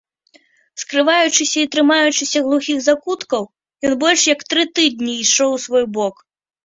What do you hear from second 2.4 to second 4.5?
глухіх закуткаў, ён больш як